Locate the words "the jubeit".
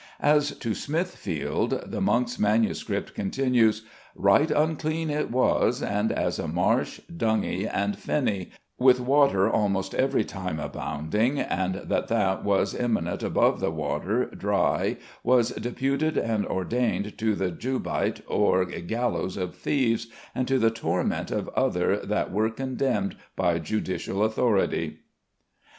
17.35-18.23